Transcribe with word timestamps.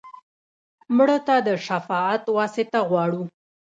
مړه 0.95 1.17
ته 1.27 1.35
د 1.47 1.49
شفاعت 1.65 2.23
واسطه 2.37 2.79
غواړو 2.89 3.23